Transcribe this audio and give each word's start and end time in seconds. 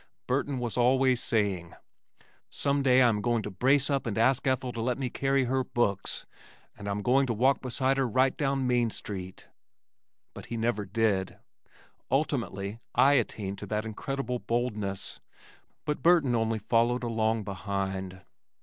Burton 0.25 0.57
was 0.57 0.77
always 0.77 1.21
saying, 1.21 1.75
"Some 2.49 2.81
day 2.81 3.03
I 3.03 3.07
am 3.07 3.21
going 3.21 3.43
to 3.43 3.51
brace 3.51 3.87
up 3.87 4.07
and 4.07 4.17
ask 4.17 4.47
Ethel 4.47 4.71
to 4.71 4.81
let 4.81 4.97
me 4.97 5.11
carry 5.11 5.43
her 5.43 5.63
books, 5.63 6.25
and 6.75 6.87
I'm 6.89 7.03
going 7.03 7.27
to 7.27 7.35
walk 7.35 7.61
beside 7.61 7.97
her 7.97 8.07
right 8.07 8.35
down 8.35 8.65
Main 8.65 8.89
Street." 8.89 9.47
But 10.33 10.47
he 10.47 10.57
never 10.57 10.85
did. 10.85 11.37
Ultimately 12.09 12.79
I 12.95 13.13
attained 13.13 13.59
to 13.59 13.67
that 13.67 13.85
incredible 13.85 14.39
boldness, 14.39 15.19
but 15.85 16.01
Burton 16.01 16.33
only 16.33 16.57
followed 16.57 17.03
along 17.03 17.43
behind. 17.43 18.21